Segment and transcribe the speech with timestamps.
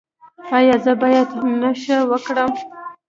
[0.57, 1.29] ایا زه باید
[1.61, 2.51] نشه وکړم؟